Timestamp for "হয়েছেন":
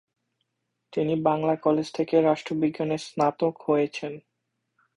3.67-4.13